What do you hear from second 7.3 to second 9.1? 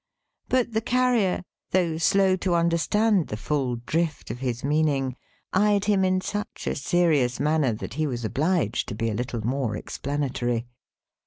manner, that he was obliged to